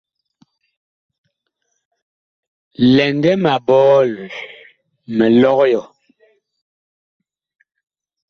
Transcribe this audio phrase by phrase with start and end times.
[2.95, 4.09] Lɛŋgɛ ma bɔɔl
[5.15, 5.81] mi lɔg yɔ.